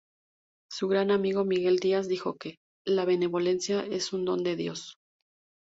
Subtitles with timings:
[0.71, 2.57] Su gran amigo Miguel Díaz dijo que:
[2.87, 4.97] "La benevolencia es un don de Dios.